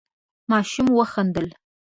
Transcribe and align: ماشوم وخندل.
ماشوم 0.51 0.87
وخندل. 0.99 1.47